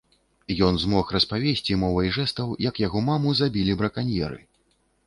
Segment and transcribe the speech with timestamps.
[0.67, 4.47] Ён змог распавесці мовай жэстаў як яго маму забілі браканьеры.